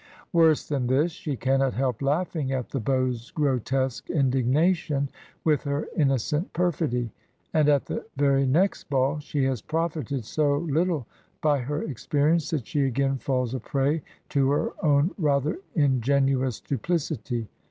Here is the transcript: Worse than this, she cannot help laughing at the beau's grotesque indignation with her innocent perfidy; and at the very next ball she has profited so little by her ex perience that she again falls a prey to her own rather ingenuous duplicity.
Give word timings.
Worse 0.33 0.67
than 0.67 0.87
this, 0.87 1.11
she 1.11 1.35
cannot 1.37 1.75
help 1.75 2.01
laughing 2.01 2.51
at 2.51 2.69
the 2.69 2.79
beau's 2.79 3.29
grotesque 3.29 4.09
indignation 4.09 5.09
with 5.43 5.61
her 5.61 5.85
innocent 5.95 6.51
perfidy; 6.53 7.11
and 7.53 7.69
at 7.69 7.85
the 7.85 8.03
very 8.15 8.47
next 8.47 8.85
ball 8.85 9.19
she 9.19 9.43
has 9.43 9.61
profited 9.61 10.25
so 10.25 10.57
little 10.57 11.05
by 11.43 11.59
her 11.59 11.85
ex 11.87 12.07
perience 12.07 12.49
that 12.49 12.65
she 12.65 12.81
again 12.83 13.19
falls 13.19 13.53
a 13.53 13.59
prey 13.59 14.01
to 14.29 14.49
her 14.49 14.71
own 14.83 15.11
rather 15.19 15.59
ingenuous 15.75 16.59
duplicity. 16.59 17.47